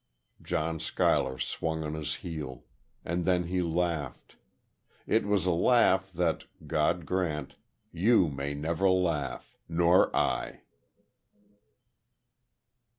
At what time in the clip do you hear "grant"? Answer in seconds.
7.05-7.53